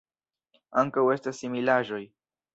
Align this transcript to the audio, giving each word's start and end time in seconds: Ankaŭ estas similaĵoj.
Ankaŭ 0.83 1.03
estas 1.17 1.43
similaĵoj. 1.45 2.03